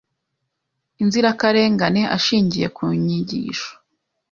[1.01, 3.71] inzirakarengane ashingiye ku nyigisho